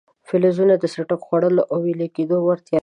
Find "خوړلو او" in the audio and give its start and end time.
1.27-1.77